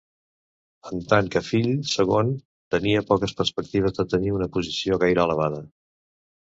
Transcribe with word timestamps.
En 0.91 1.03
tant 1.11 1.29
que 1.35 1.41
fill 1.49 1.69
segon, 1.91 2.33
tenia 2.77 3.05
poques 3.13 3.37
perspectives 3.43 3.99
de 4.01 4.09
tenir 4.17 4.37
una 4.41 4.53
posició 4.59 5.03
gaire 5.07 5.29
elevada. 5.31 5.67